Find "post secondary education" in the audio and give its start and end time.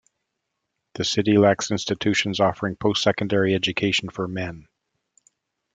2.75-4.09